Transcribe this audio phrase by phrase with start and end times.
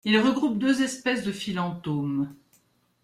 [0.03, 2.33] Il regroupe deux espèces de philentomes.